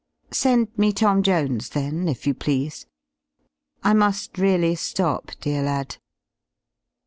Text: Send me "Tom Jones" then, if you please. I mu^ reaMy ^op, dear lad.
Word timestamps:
Send 0.31 0.75
me 0.79 0.91
"Tom 0.93 1.21
Jones" 1.21 1.69
then, 1.69 2.07
if 2.09 2.25
you 2.25 2.33
please. 2.33 2.87
I 3.83 3.93
mu^ 3.93 4.11
reaMy 4.33 4.73
^op, 4.97 5.39
dear 5.39 5.61
lad. 5.61 5.97